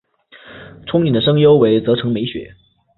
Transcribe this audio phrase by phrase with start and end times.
[0.87, 2.55] 憧憬的声优为泽城美雪。